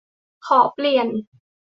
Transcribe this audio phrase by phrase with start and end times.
[0.45, 1.07] "ขอเปลี่ยน"